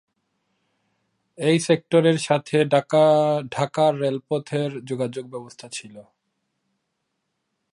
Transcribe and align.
এই 1.37 1.57
সেক্টরের 1.59 2.17
সাথে 2.19 2.57
ঢাকার 3.51 3.91
রেলপথের 4.01 4.71
যোগাযোগ 4.85 5.25
ব্যবস্থা 5.27 5.67
ছিলো। 5.69 6.01